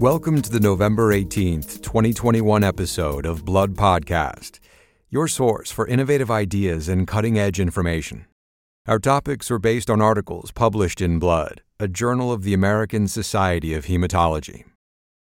Welcome 0.00 0.42
to 0.42 0.50
the 0.50 0.60
November 0.60 1.10
18th, 1.14 1.80
2021 1.80 2.62
episode 2.62 3.24
of 3.24 3.46
Blood 3.46 3.76
Podcast, 3.76 4.60
your 5.08 5.26
source 5.26 5.70
for 5.70 5.86
innovative 5.86 6.30
ideas 6.30 6.90
and 6.90 7.06
cutting 7.06 7.38
edge 7.38 7.58
information. 7.58 8.26
Our 8.86 8.98
topics 8.98 9.50
are 9.50 9.58
based 9.58 9.88
on 9.88 10.02
articles 10.02 10.50
published 10.50 11.00
in 11.00 11.18
Blood, 11.18 11.62
a 11.80 11.88
journal 11.88 12.30
of 12.30 12.42
the 12.42 12.52
American 12.52 13.08
Society 13.08 13.72
of 13.72 13.86
Hematology. 13.86 14.64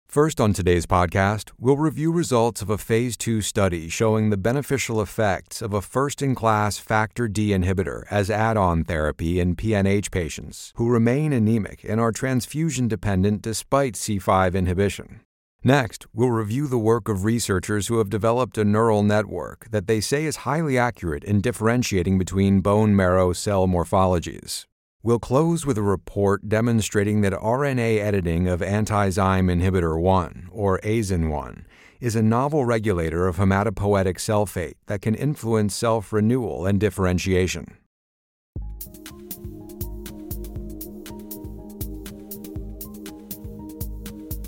First, 0.10 0.42
on 0.42 0.54
today's 0.54 0.88
podcast, 0.88 1.52
we'll 1.60 1.78
review 1.78 2.12
results 2.12 2.64
of 2.64 2.72
a 2.72 2.80
Phase 2.80 3.16
2 3.16 3.44
study 3.44 3.90
showing 3.90 4.32
the 4.32 4.38
beneficial 4.38 5.04
effects 5.04 5.62
of 5.62 5.72
a 5.72 5.84
first 5.84 6.24
in 6.24 6.34
class 6.34 6.80
Factor 6.80 7.28
D 7.28 7.50
inhibitor 7.50 8.06
as 8.10 8.32
add 8.32 8.58
on 8.58 8.84
therapy 8.84 9.40
in 9.40 9.56
PNH 9.56 10.10
patients 10.10 10.74
who 10.78 10.90
remain 10.90 11.32
anemic 11.32 11.86
and 11.88 12.02
are 12.02 12.12
transfusion 12.12 12.88
dependent 12.88 13.44
despite 13.44 13.94
C5 13.94 14.56
inhibition. 14.56 15.20
Next, 15.64 16.08
we'll 16.12 16.32
review 16.32 16.66
the 16.66 16.80
work 16.80 17.08
of 17.08 17.24
researchers 17.24 17.86
who 17.86 18.00
have 18.00 18.10
developed 18.10 18.58
a 18.58 18.66
neural 18.66 19.04
network 19.04 19.70
that 19.70 19.86
they 19.86 20.02
say 20.02 20.26
is 20.26 20.38
highly 20.38 20.76
accurate 20.76 21.24
in 21.24 21.40
differentiating 21.40 22.18
between 22.18 22.62
bone 22.62 22.96
marrow 22.96 23.32
cell 23.32 23.68
morphologies. 23.68 24.66
We'll 25.02 25.20
close 25.20 25.66
with 25.66 25.78
a 25.78 25.82
report 25.82 26.50
demonstrating 26.50 27.22
that 27.22 27.32
RNA 27.32 28.00
editing 28.00 28.50
of 28.50 28.60
antizyme 28.60 29.50
inhibitor 29.50 29.98
1, 29.98 30.50
or 30.52 30.78
AZIN1, 30.80 31.64
is 32.02 32.18
a 32.18 32.22
novel 32.22 32.66
regulator 32.66 33.26
of 33.26 33.38
hematopoietic 33.38 34.20
cell 34.20 34.46
fate 34.46 34.76
that 34.88 35.02
can 35.02 35.16
influence 35.16 35.74
self 35.74 36.12
renewal 36.12 36.66
and 36.66 36.82
differentiation. 36.82 37.78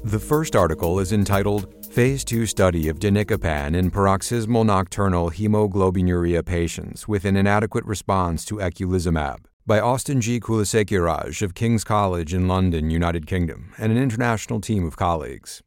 The 0.03 0.20
first 0.20 0.58
article 0.58 1.00
is 1.00 1.14
entitled 1.14 1.73
Phase 1.94 2.25
2 2.25 2.45
Study 2.45 2.90
of 2.90 3.00
Danicopan 3.00 3.73
in 3.73 3.90
Paroxysmal 3.90 4.66
Nocturnal 4.66 5.31
Hemoglobinuria 5.31 6.44
Patients 6.45 7.08
with 7.08 7.23
an 7.23 7.38
Inadequate 7.38 7.86
Response 7.86 8.44
to 8.44 8.56
Eculizumab 8.56 9.45
by 9.67 9.80
Austin 9.80 10.20
G. 10.20 10.40
Kulasekararaj 10.40 11.42
of 11.44 11.54
King's 11.54 11.84
College 11.84 12.34
in 12.34 12.48
London, 12.48 12.90
United 12.90 13.28
Kingdom, 13.28 13.73
and 13.78 13.92
an 13.92 13.98
international 13.98 14.59
team 14.59 14.88
of 14.88 14.98
colleagues. 14.98 15.62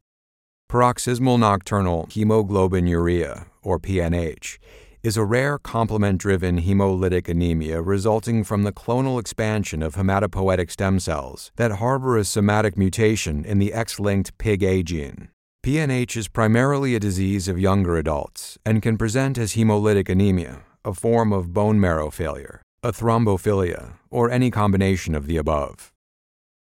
Paroxysmal 0.67 1.37
nocturnal 1.37 2.05
hemoglobinuria, 2.07 3.45
or 3.63 3.79
PNH, 3.79 4.57
is 5.01 5.15
a 5.15 5.23
rare 5.23 5.57
complement 5.57 6.19
driven 6.19 6.61
hemolytic 6.61 7.29
anemia 7.29 7.81
resulting 7.81 8.43
from 8.43 8.63
the 8.63 8.73
clonal 8.73 9.19
expansion 9.19 9.81
of 9.81 9.95
hematopoietic 9.95 10.69
stem 10.69 10.99
cells 10.99 11.51
that 11.55 11.73
harbor 11.73 12.17
a 12.17 12.25
somatic 12.25 12.77
mutation 12.77 13.45
in 13.45 13.59
the 13.59 13.71
X 13.71 13.99
linked 13.99 14.37
PIGA 14.37 14.83
gene. 14.83 15.29
PNH 15.65 16.17
is 16.17 16.27
primarily 16.27 16.95
a 16.95 16.99
disease 16.99 17.47
of 17.47 17.59
younger 17.59 17.95
adults 17.95 18.57
and 18.65 18.81
can 18.81 18.97
present 18.97 19.37
as 19.37 19.53
hemolytic 19.53 20.09
anemia, 20.09 20.63
a 20.83 20.93
form 20.93 21.31
of 21.31 21.53
bone 21.53 21.79
marrow 21.79 22.09
failure 22.09 22.61
a 22.85 22.91
thrombophilia, 22.91 23.93
or 24.11 24.29
any 24.29 24.51
combination 24.51 25.15
of 25.15 25.25
the 25.25 25.37
above. 25.37 25.91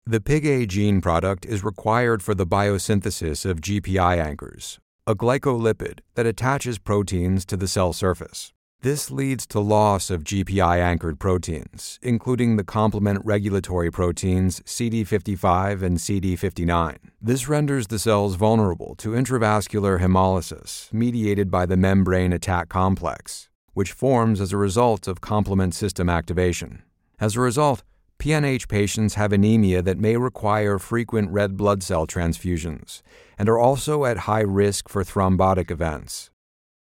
The 0.05 0.19
PIGA 0.19 0.67
gene 0.67 0.99
product 0.99 1.45
is 1.45 1.63
required 1.63 2.21
for 2.21 2.35
the 2.35 2.45
biosynthesis 2.45 3.45
of 3.45 3.61
GPI 3.61 4.17
anchors, 4.17 4.79
a 5.07 5.15
glycolipid 5.15 5.99
that 6.15 6.25
attaches 6.25 6.77
proteins 6.77 7.45
to 7.45 7.55
the 7.55 7.69
cell 7.69 7.93
surface. 7.93 8.51
This 8.81 9.09
leads 9.09 9.47
to 9.47 9.61
loss 9.61 10.09
of 10.09 10.25
GPI 10.25 10.79
anchored 10.79 11.21
proteins, 11.21 11.99
including 12.01 12.57
the 12.57 12.65
complement 12.65 13.21
regulatory 13.23 13.89
proteins 13.89 14.59
CD55 14.61 15.81
and 15.81 15.97
CD59. 15.97 16.97
This 17.21 17.47
renders 17.47 17.87
the 17.87 17.99
cells 17.99 18.35
vulnerable 18.35 18.95
to 18.95 19.11
intravascular 19.11 20.01
hemolysis 20.01 20.91
mediated 20.91 21.49
by 21.49 21.65
the 21.65 21.77
membrane 21.77 22.33
attack 22.33 22.67
complex, 22.67 23.48
which 23.79 23.93
forms 23.93 24.41
as 24.41 24.51
a 24.51 24.57
result 24.57 25.07
of 25.07 25.21
complement 25.21 25.73
system 25.73 26.09
activation. 26.09 26.83
As 27.17 27.37
a 27.37 27.39
result, 27.39 27.81
PNH 28.21 28.67
patients 28.67 29.13
have 29.13 29.31
anemia 29.31 29.81
that 29.81 29.97
may 29.97 30.17
require 30.17 30.77
frequent 30.77 31.31
red 31.31 31.55
blood 31.55 31.81
cell 31.81 32.05
transfusions 32.05 33.01
and 33.37 33.47
are 33.47 33.57
also 33.57 34.03
at 34.03 34.25
high 34.27 34.41
risk 34.41 34.89
for 34.89 35.05
thrombotic 35.05 35.71
events. 35.71 36.29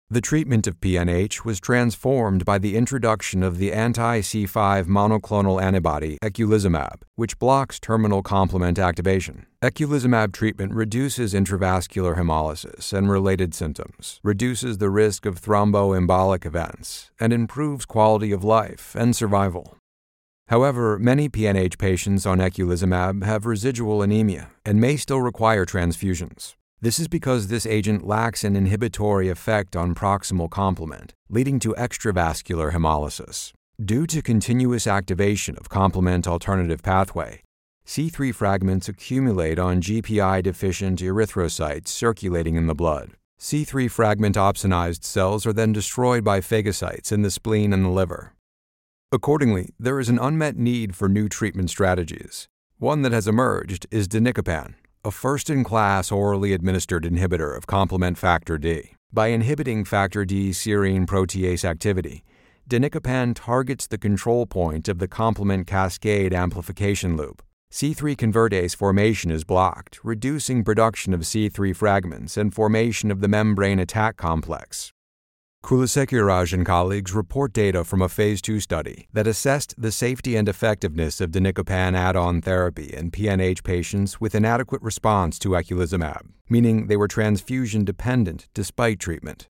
The 0.08 0.22
treatment 0.22 0.68
of 0.68 0.80
PNH 0.82 1.46
was 1.46 1.60
transformed 1.60 2.46
by 2.46 2.60
the 2.60 2.78
introduction 2.78 3.42
of 3.42 3.58
the 3.58 3.74
anti 3.74 4.20
C5 4.20 4.86
monoclonal 4.86 5.60
antibody 5.60 6.20
eculizumab, 6.22 7.02
which 7.16 7.40
blocks 7.40 7.80
terminal 7.80 8.22
complement 8.22 8.78
activation. 8.78 9.48
Eculizumab 9.64 10.32
treatment 10.32 10.74
reduces 10.74 11.34
intravascular 11.34 12.16
hemolysis 12.18 12.94
and 12.94 13.10
related 13.10 13.56
symptoms, 13.56 14.20
reduces 14.24 14.78
the 14.78 14.92
risk 14.92 15.26
of 15.26 15.42
thromboembolic 15.42 16.46
events, 16.46 17.10
and 17.20 17.34
improves 17.34 17.88
quality 17.88 18.32
of 18.32 18.44
life 18.44 18.96
and 18.96 19.16
survival. 19.16 19.76
However, 20.50 21.00
many 21.00 21.30
PNH 21.30 21.80
patients 21.80 22.28
on 22.28 22.38
eculizumab 22.38 23.24
have 23.24 23.48
residual 23.48 24.04
anemia 24.04 24.52
and 24.64 24.80
may 24.80 24.98
still 24.98 25.22
require 25.22 25.66
transfusions. 25.66 26.54
This 26.86 27.00
is 27.00 27.08
because 27.08 27.48
this 27.48 27.66
agent 27.66 28.06
lacks 28.06 28.44
an 28.44 28.56
inhibitory 28.56 29.28
effect 29.28 29.76
on 29.76 29.96
proximal 29.96 30.48
complement, 30.48 31.16
leading 31.32 31.58
to 31.62 31.74
extravascular 31.74 32.74
hemolysis. 32.74 33.54
Due 33.84 34.06
to 34.06 34.22
continuous 34.22 34.86
activation 34.86 35.58
of 35.58 35.68
complement 35.68 36.28
alternative 36.28 36.84
pathway, 36.84 37.42
C3 37.88 38.36
fragments 38.36 38.88
accumulate 38.88 39.58
on 39.58 39.82
GPI 39.82 40.44
deficient 40.44 41.00
erythrocytes 41.00 41.88
circulating 41.88 42.56
in 42.56 42.68
the 42.68 42.76
blood. 42.76 43.14
C3 43.40 43.90
fragment 43.90 44.36
opsonized 44.36 45.04
cells 45.04 45.48
are 45.48 45.54
then 45.54 45.74
destroyed 45.74 46.24
by 46.24 46.40
phagocytes 46.40 47.12
in 47.12 47.24
the 47.24 47.32
spleen 47.32 47.74
and 47.74 47.84
the 47.84 47.90
liver. 47.90 48.34
Accordingly, 49.12 49.70
there 49.80 50.00
is 50.00 50.10
an 50.10 50.20
unmet 50.20 50.56
need 50.56 50.96
for 50.96 51.10
new 51.10 51.30
treatment 51.30 51.72
strategies. 51.72 52.48
One 52.78 53.02
that 53.02 53.12
has 53.12 53.28
emerged 53.28 53.88
is 53.90 54.08
danicopan, 54.08 54.76
a 55.06 55.12
first 55.12 55.52
in 55.52 55.64
class 55.64 56.12
orally 56.12 56.52
administered 56.52 57.04
inhibitor 57.04 57.56
of 57.56 57.68
complement 57.68 58.18
factor 58.18 58.58
D. 58.58 58.96
By 59.14 59.28
inhibiting 59.28 59.86
factor 59.86 60.26
D 60.26 60.50
serine 60.50 61.06
protease 61.06 61.64
activity, 61.64 62.24
danicopan 62.68 63.36
targets 63.36 63.86
the 63.86 64.00
control 64.00 64.48
point 64.48 64.88
of 64.88 64.98
the 64.98 65.08
complement 65.08 65.68
cascade 65.68 66.34
amplification 66.34 67.16
loop. 67.16 67.44
C3 67.72 68.16
convertase 68.16 68.76
formation 68.76 69.30
is 69.30 69.44
blocked, 69.44 70.00
reducing 70.04 70.64
production 70.64 71.14
of 71.14 71.22
C3 71.22 71.76
fragments 71.76 72.36
and 72.36 72.52
formation 72.52 73.12
of 73.12 73.22
the 73.22 73.28
membrane 73.28 73.78
attack 73.78 74.18
complex. 74.18 74.92
Kulasekararaj 75.66 76.54
and 76.54 76.64
colleagues 76.64 77.12
report 77.12 77.52
data 77.52 77.84
from 77.84 78.00
a 78.00 78.08
phase 78.08 78.40
2 78.40 78.60
study 78.60 79.08
that 79.14 79.26
assessed 79.26 79.74
the 79.80 79.92
safety 79.92 80.36
and 80.36 80.48
effectiveness 80.48 81.20
of 81.20 81.32
danicopan 81.32 81.96
add-on 81.96 82.40
therapy 82.40 82.94
in 82.94 83.10
PNH 83.10 83.64
patients 83.64 84.22
with 84.22 84.36
inadequate 84.36 84.84
response 84.84 85.40
to 85.40 85.50
eculizumab, 85.50 86.22
meaning 86.48 86.86
they 86.86 86.96
were 86.96 87.08
transfusion 87.08 87.84
dependent 87.84 88.48
despite 88.54 89.00
treatment. 89.00 89.48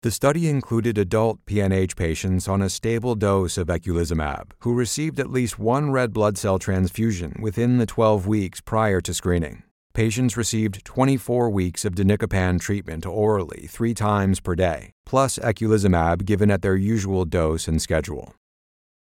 The 0.00 0.10
study 0.10 0.48
included 0.48 0.96
adult 0.96 1.44
PNH 1.44 1.94
patients 1.94 2.48
on 2.48 2.62
a 2.62 2.70
stable 2.70 3.14
dose 3.14 3.58
of 3.58 3.66
eculizumab 3.66 4.52
who 4.60 4.72
received 4.72 5.20
at 5.20 5.30
least 5.30 5.58
one 5.58 5.90
red 5.90 6.14
blood 6.14 6.38
cell 6.38 6.58
transfusion 6.58 7.36
within 7.38 7.76
the 7.76 7.84
12 7.84 8.26
weeks 8.26 8.62
prior 8.62 9.02
to 9.02 9.12
screening. 9.12 9.63
Patients 9.94 10.36
received 10.36 10.84
24 10.84 11.50
weeks 11.50 11.84
of 11.84 11.94
danicopan 11.94 12.58
treatment 12.60 13.06
orally 13.06 13.68
three 13.68 13.94
times 13.94 14.40
per 14.40 14.56
day, 14.56 14.90
plus 15.06 15.38
eculizumab 15.38 16.24
given 16.24 16.50
at 16.50 16.62
their 16.62 16.74
usual 16.74 17.24
dose 17.24 17.68
and 17.68 17.80
schedule. 17.80 18.34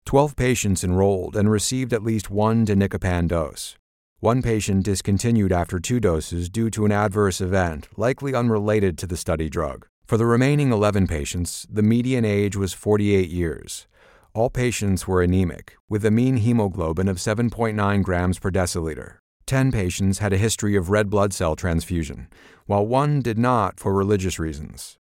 12 0.04 0.36
patients 0.36 0.84
enrolled 0.84 1.34
and 1.34 1.50
received 1.50 1.94
at 1.94 2.02
least 2.02 2.28
one 2.28 2.66
danicopan 2.66 3.26
dose. 3.26 3.78
One 4.20 4.42
patient 4.42 4.84
discontinued 4.84 5.50
after 5.50 5.80
two 5.80 5.98
doses 5.98 6.50
due 6.50 6.68
to 6.68 6.84
an 6.84 6.92
adverse 6.92 7.40
event 7.40 7.88
likely 7.96 8.34
unrelated 8.34 8.98
to 8.98 9.06
the 9.06 9.16
study 9.16 9.48
drug. 9.48 9.86
For 10.04 10.18
the 10.18 10.26
remaining 10.26 10.72
11 10.72 11.06
patients, 11.06 11.66
the 11.70 11.82
median 11.82 12.26
age 12.26 12.54
was 12.54 12.74
48 12.74 13.30
years. 13.30 13.86
All 14.34 14.50
patients 14.50 15.08
were 15.08 15.22
anemic, 15.22 15.74
with 15.88 16.04
a 16.04 16.10
mean 16.10 16.36
hemoglobin 16.36 17.08
of 17.08 17.16
7.9 17.16 18.02
grams 18.02 18.38
per 18.38 18.50
deciliter. 18.50 19.21
10 19.52 19.70
patients 19.70 20.18
had 20.20 20.32
a 20.32 20.38
history 20.38 20.76
of 20.76 20.88
red 20.88 21.10
blood 21.10 21.34
cell 21.34 21.54
transfusion, 21.54 22.26
while 22.64 22.86
one 22.86 23.20
did 23.20 23.36
not 23.36 23.78
for 23.78 23.92
religious 23.92 24.38
reasons. 24.38 24.96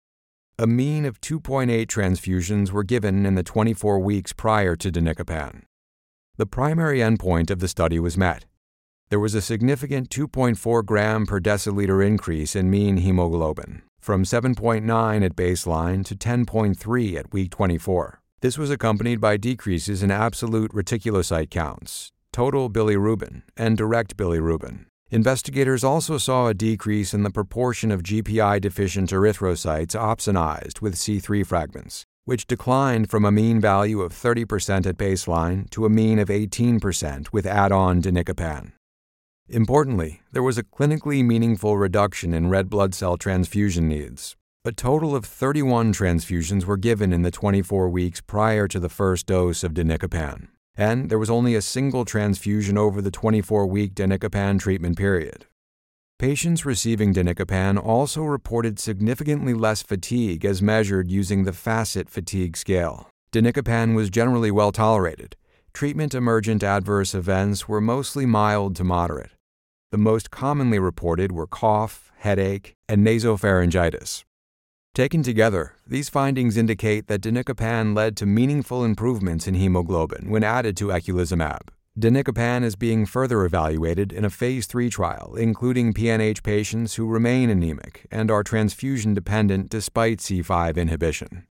A 0.58 0.66
mean 0.66 1.04
of 1.04 1.20
2.8 1.20 1.86
transfusions 1.88 2.72
were 2.72 2.86
given 2.86 3.26
in 3.26 3.36
the 3.36 3.44
24 3.44 4.00
weeks 4.00 4.32
prior 4.32 4.78
to 4.78 4.90
danicopan. 4.90 5.64
The 6.38 6.46
primary 6.46 7.00
endpoint 7.00 7.52
of 7.52 7.60
the 7.60 7.68
study 7.68 8.00
was 8.00 8.16
met. 8.16 8.46
There 9.10 9.20
was 9.20 9.36
a 9.36 9.42
significant 9.42 10.10
2.4 10.10 10.86
gram 10.86 11.26
per 11.26 11.42
deciliter 11.42 12.02
increase 12.02 12.56
in 12.56 12.70
mean 12.70 13.00
hemoglobin, 13.00 13.82
from 14.00 14.24
7.9 14.24 15.26
at 15.26 15.36
baseline 15.36 16.06
to 16.06 16.16
10.3 16.16 17.18
at 17.18 17.34
week 17.34 17.52
24. 17.52 18.22
This 18.40 18.58
was 18.58 18.72
accompanied 18.72 19.20
by 19.20 19.36
decreases 19.36 20.02
in 20.02 20.10
absolute 20.10 20.72
reticulocyte 20.72 21.50
counts, 21.50 22.14
total 22.38 22.70
bilirubin, 22.70 23.42
and 23.58 23.76
direct 23.76 24.16
bilirubin. 24.16 24.86
Investigators 25.10 25.84
also 25.84 26.20
saw 26.20 26.46
a 26.46 26.54
decrease 26.54 27.12
in 27.12 27.24
the 27.24 27.32
proportion 27.32 27.90
of 27.90 28.04
GPI 28.04 28.62
deficient 28.62 29.10
erythrocytes 29.10 29.96
opsonized 29.96 30.80
with 30.80 30.94
C3 30.94 31.44
fragments, 31.44 32.06
which 32.26 32.46
declined 32.46 33.10
from 33.10 33.26
a 33.26 33.32
mean 33.32 33.60
value 33.60 34.02
of 34.02 34.14
30% 34.14 34.86
at 34.86 34.98
baseline 34.98 35.68
to 35.72 35.88
a 35.88 35.90
mean 35.90 36.20
of 36.20 36.28
18% 36.28 37.34
with 37.34 37.48
add 37.48 37.72
on 37.72 38.04
danicopan. 38.04 38.74
Importantly, 39.50 40.22
there 40.32 40.44
was 40.44 40.60
a 40.60 40.64
clinically 40.64 41.26
meaningful 41.26 41.76
reduction 41.76 42.36
in 42.36 42.52
red 42.52 42.70
blood 42.70 42.94
cell 42.94 43.18
transfusion 43.18 43.88
needs. 43.88 44.36
A 44.64 44.72
total 44.72 45.16
of 45.16 45.26
31 45.26 45.92
transfusions 45.92 46.66
were 46.66 46.78
given 46.78 47.12
in 47.12 47.24
the 47.24 47.32
24 47.32 47.90
weeks 47.90 48.22
prior 48.22 48.68
to 48.68 48.80
the 48.80 48.90
first 48.90 49.26
dose 49.26 49.64
of 49.64 49.74
danicopan, 49.74 50.50
and 50.78 51.10
there 51.10 51.20
was 51.20 51.30
only 51.30 51.56
a 51.56 51.62
single 51.62 52.06
transfusion 52.06 52.78
over 52.78 53.02
the 53.02 53.12
24 53.12 53.66
week 53.66 53.96
danicopan 53.96 54.60
treatment 54.60 54.98
period. 54.98 55.46
Patients 56.20 56.66
receiving 56.66 57.14
danicopan 57.14 57.84
also 57.84 58.24
reported 58.24 58.80
significantly 58.80 59.54
less 59.54 59.84
fatigue 59.84 60.46
as 60.46 60.62
measured 60.62 61.12
using 61.12 61.44
the 61.44 61.52
FACIT 61.52 62.10
fatigue 62.10 62.56
scale. 62.56 63.10
Danicopan 63.32 63.96
was 63.96 64.10
generally 64.10 64.50
well 64.50 64.72
tolerated. 64.72 65.36
Treatment 65.74 66.16
emergent 66.16 66.64
adverse 66.64 67.14
events 67.14 67.68
were 67.68 67.82
mostly 67.82 68.26
mild 68.26 68.76
to 68.78 68.84
moderate. 68.84 69.32
The 69.92 69.98
most 69.98 70.32
commonly 70.32 70.80
reported 70.80 71.32
were 71.32 71.48
cough, 71.48 72.12
headache, 72.18 72.74
and 72.90 73.06
nasopharyngitis. 73.06 74.24
Taken 74.98 75.22
together, 75.22 75.76
these 75.86 76.10
findings 76.10 76.58
indicate 76.58 77.06
that 77.06 77.22
danicopan 77.22 77.96
led 77.96 78.18
to 78.18 78.26
meaningful 78.26 78.84
improvements 78.84 79.48
in 79.48 79.54
hemoglobin 79.54 80.28
when 80.28 80.44
added 80.44 80.76
to 80.78 80.88
eculizumab. 80.88 81.70
Danicopan 82.00 82.64
is 82.64 82.76
being 82.76 83.06
further 83.06 83.46
evaluated 83.46 84.12
in 84.12 84.26
a 84.26 84.32
phase 84.32 84.66
3 84.66 84.90
trial, 84.90 85.36
including 85.36 85.94
PNH 85.94 86.42
patients 86.42 86.96
who 86.96 87.06
remain 87.06 87.52
anemic 87.52 88.08
and 88.10 88.32
are 88.32 88.42
transfusion 88.42 89.14
dependent 89.14 89.70
despite 89.70 90.18
C5 90.18 90.78
inhibition. 90.78 91.46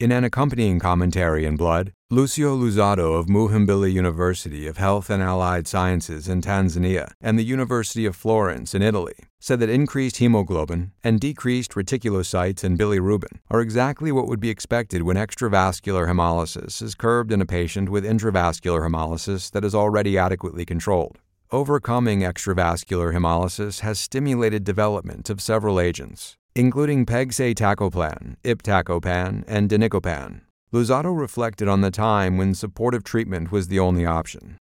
In 0.00 0.12
an 0.12 0.22
accompanying 0.22 0.78
commentary 0.78 1.44
in 1.44 1.56
Blood, 1.56 1.92
Lucio 2.08 2.56
Luzzatto 2.56 3.18
of 3.18 3.26
Muhimbili 3.26 3.92
University 3.92 4.68
of 4.68 4.76
Health 4.76 5.10
and 5.10 5.20
Allied 5.20 5.66
Sciences 5.66 6.28
in 6.28 6.40
Tanzania 6.40 7.10
and 7.20 7.36
the 7.36 7.42
University 7.42 8.06
of 8.06 8.14
Florence 8.14 8.76
in 8.76 8.82
Italy 8.82 9.16
said 9.40 9.58
that 9.58 9.68
increased 9.68 10.18
hemoglobin 10.18 10.92
and 11.02 11.18
decreased 11.18 11.72
reticulocytes 11.72 12.62
and 12.62 12.78
bilirubin 12.78 13.40
are 13.50 13.60
exactly 13.60 14.12
what 14.12 14.28
would 14.28 14.38
be 14.38 14.50
expected 14.50 15.02
when 15.02 15.16
extravascular 15.16 16.06
hemolysis 16.06 16.80
is 16.80 16.94
curbed 16.94 17.32
in 17.32 17.42
a 17.42 17.46
patient 17.46 17.88
with 17.88 18.04
intravascular 18.04 18.88
hemolysis 18.88 19.50
that 19.50 19.64
is 19.64 19.74
already 19.74 20.16
adequately 20.16 20.64
controlled. 20.64 21.18
Overcoming 21.50 22.20
extravascular 22.20 23.12
hemolysis 23.12 23.80
has 23.80 23.98
stimulated 23.98 24.62
development 24.62 25.28
of 25.28 25.40
several 25.40 25.80
agents, 25.80 26.36
including 26.58 27.06
pegcetacoplan, 27.06 28.34
iptacopan, 28.42 29.44
and 29.46 29.70
danicopan. 29.70 30.40
Luzzatto 30.72 31.16
reflected 31.16 31.68
on 31.68 31.82
the 31.82 31.90
time 31.92 32.36
when 32.36 32.52
supportive 32.52 33.04
treatment 33.04 33.52
was 33.52 33.68
the 33.68 33.78
only 33.78 34.04
option. 34.04 34.58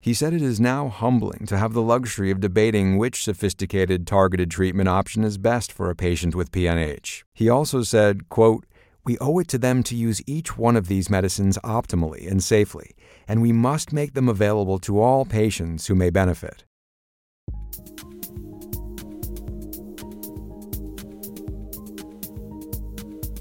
He 0.00 0.14
said 0.14 0.32
it 0.32 0.40
is 0.40 0.58
now 0.58 0.88
humbling 0.88 1.44
to 1.48 1.58
have 1.58 1.74
the 1.74 1.82
luxury 1.82 2.30
of 2.30 2.40
debating 2.40 2.96
which 2.96 3.22
sophisticated 3.22 4.06
targeted 4.06 4.50
treatment 4.50 4.88
option 4.88 5.22
is 5.22 5.36
best 5.36 5.70
for 5.70 5.90
a 5.90 5.94
patient 5.94 6.34
with 6.34 6.50
PNH. 6.50 7.24
He 7.34 7.50
also 7.50 7.82
said, 7.82 8.30
quote, 8.30 8.64
we 9.04 9.18
owe 9.18 9.38
it 9.38 9.48
to 9.48 9.58
them 9.58 9.82
to 9.82 9.94
use 9.94 10.22
each 10.26 10.56
one 10.56 10.76
of 10.76 10.88
these 10.88 11.10
medicines 11.10 11.58
optimally 11.58 12.26
and 12.26 12.42
safely, 12.42 12.96
and 13.28 13.42
we 13.42 13.52
must 13.52 13.92
make 13.92 14.14
them 14.14 14.30
available 14.30 14.78
to 14.78 14.98
all 14.98 15.26
patients 15.26 15.88
who 15.88 15.94
may 15.94 16.08
benefit. 16.08 16.64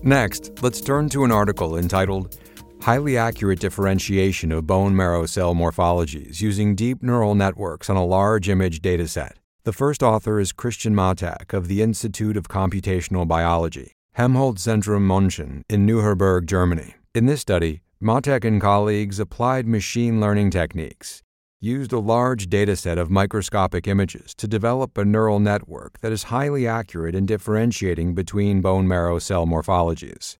Next, 0.03 0.61
let's 0.61 0.81
turn 0.81 1.09
to 1.09 1.23
an 1.23 1.31
article 1.31 1.77
entitled 1.77 2.38
Highly 2.81 3.17
Accurate 3.17 3.59
Differentiation 3.59 4.51
of 4.51 4.67
Bone 4.67 4.95
Marrow 4.95 5.25
Cell 5.25 5.55
Morphologies 5.55 6.39
Using 6.39 6.75
Deep 6.75 7.01
Neural 7.01 7.35
Networks 7.35 7.89
on 7.89 7.97
a 7.97 8.05
Large 8.05 8.47
Image 8.49 8.81
Dataset. 8.81 9.33
The 9.63 9.73
first 9.73 10.03
author 10.03 10.39
is 10.39 10.53
Christian 10.53 10.95
Matek 10.95 11.51
of 11.51 11.67
the 11.67 11.81
Institute 11.81 12.38
of 12.38 12.47
Computational 12.47 13.27
Biology, 13.27 13.94
Helmholtz-Zentrum 14.13 15.05
München 15.05 15.63
in 15.67 15.85
Neuherberg, 15.85 16.45
Germany. 16.45 16.95
In 17.13 17.25
this 17.25 17.41
study, 17.41 17.81
Matek 18.01 18.45
and 18.45 18.61
colleagues 18.61 19.19
applied 19.19 19.67
machine 19.67 20.21
learning 20.21 20.51
techniques 20.51 21.23
used 21.59 21.92
a 21.92 22.00
large 22.00 22.50
dataset 22.50 23.00
of 23.00 23.09
microscopic 23.09 23.88
images 23.88 24.36
to 24.36 24.48
develop 24.48 24.95
a 24.95 25.04
neural 25.04 25.39
network 25.39 26.00
that 26.01 26.12
is 26.12 26.24
highly 26.24 26.68
accurate 26.68 27.15
in 27.15 27.25
differentiating 27.25 28.13
between 28.13 28.62
bone 28.62 28.88
marrow 28.88 29.18
cell 29.18 29.48
morphologies. 29.48 30.38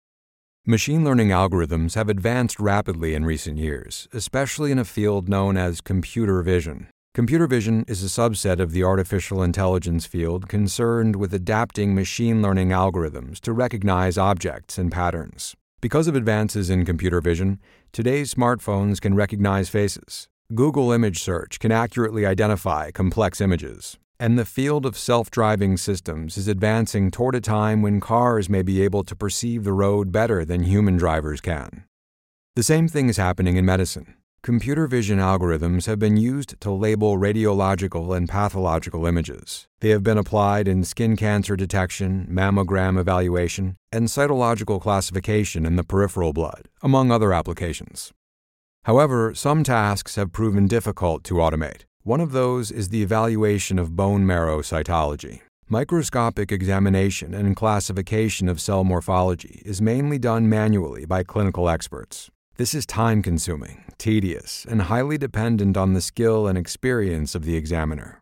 Machine 0.64 1.04
learning 1.04 1.30
algorithms 1.30 1.96
have 1.96 2.08
advanced 2.08 2.60
rapidly 2.60 3.16
in 3.16 3.26
recent 3.26 3.58
years, 3.58 4.08
especially 4.14 4.72
in 4.72 4.78
a 4.78 4.86
field 4.86 5.28
known 5.28 5.58
as 5.58 5.82
computer 5.82 6.44
vision. 6.44 6.88
Computer 7.16 7.48
vision 7.48 7.84
is 7.88 8.04
a 8.04 8.22
subset 8.22 8.60
of 8.60 8.72
the 8.72 8.84
artificial 8.84 9.42
intelligence 9.42 10.06
field 10.06 10.48
concerned 10.48 11.16
with 11.16 11.34
adapting 11.34 11.96
machine 11.96 12.44
learning 12.44 12.70
algorithms 12.70 13.40
to 13.40 13.54
recognize 13.54 14.20
objects 14.20 14.78
and 14.78 14.92
patterns. 14.92 15.56
Because 15.82 16.08
of 16.08 16.16
advances 16.16 16.70
in 16.70 16.86
computer 16.86 17.22
vision, 17.22 17.60
today's 17.92 18.32
smartphones 18.32 19.02
can 19.02 19.16
recognize 19.16 19.68
faces, 19.68 20.28
Google 20.56 20.94
image 20.94 21.22
search 21.22 21.60
can 21.60 21.74
accurately 21.74 22.26
identify 22.26 22.90
complex 22.92 23.42
images, 23.42 23.98
and 24.18 24.40
the 24.40 24.46
field 24.46 24.86
of 24.86 24.98
self 24.98 25.30
driving 25.30 25.76
systems 25.76 26.38
is 26.38 26.48
advancing 26.48 27.12
toward 27.12 27.36
a 27.36 27.42
time 27.42 27.82
when 27.82 28.00
cars 28.00 28.50
may 28.50 28.62
be 28.62 28.82
able 28.82 29.04
to 29.04 29.14
perceive 29.14 29.66
the 29.66 29.74
road 29.74 30.10
better 30.10 30.46
than 30.46 30.64
human 30.64 30.96
drivers 30.96 31.42
can. 31.42 31.84
The 32.56 32.64
same 32.64 32.88
thing 32.88 33.10
is 33.10 33.18
happening 33.18 33.58
in 33.58 33.66
medicine. 33.66 34.16
Computer 34.42 34.88
vision 34.88 35.20
algorithms 35.20 35.86
have 35.86 36.00
been 36.00 36.16
used 36.16 36.56
to 36.62 36.72
label 36.72 37.18
radiological 37.18 38.16
and 38.16 38.30
pathological 38.30 39.06
images. 39.06 39.68
They 39.82 39.90
have 39.90 40.02
been 40.02 40.18
applied 40.18 40.70
in 40.70 40.86
skin 40.86 41.18
cancer 41.18 41.58
detection, 41.58 42.26
mammogram 42.32 42.98
evaluation, 42.98 43.76
and 43.92 44.08
cytological 44.08 44.80
classification 44.80 45.66
in 45.66 45.76
the 45.76 45.84
peripheral 45.84 46.32
blood, 46.32 46.70
among 46.82 47.12
other 47.12 47.34
applications. 47.34 48.14
However, 48.88 49.36
some 49.36 49.66
tasks 49.66 50.16
have 50.16 50.32
proven 50.32 50.66
difficult 50.66 51.26
to 51.26 51.34
automate. 51.34 51.82
One 52.04 52.22
of 52.22 52.32
those 52.32 52.72
is 52.72 52.88
the 52.88 53.04
evaluation 53.04 53.78
of 53.78 53.98
bone 53.98 54.26
marrow 54.26 54.62
cytology. 54.62 55.42
Microscopic 55.68 56.54
examination 56.54 57.34
and 57.34 57.54
classification 57.54 58.48
of 58.48 58.62
cell 58.62 58.86
morphology 58.86 59.62
is 59.66 59.82
mainly 59.82 60.18
done 60.18 60.48
manually 60.48 61.04
by 61.04 61.24
clinical 61.24 61.68
experts. 61.68 62.30
This 62.56 62.74
is 62.74 62.86
time 62.86 63.22
consuming, 63.22 63.84
tedious, 63.98 64.66
and 64.70 64.84
highly 64.84 65.18
dependent 65.18 65.76
on 65.76 65.92
the 65.92 66.00
skill 66.00 66.48
and 66.48 66.58
experience 66.58 67.36
of 67.36 67.44
the 67.44 67.58
examiner. 67.58 68.22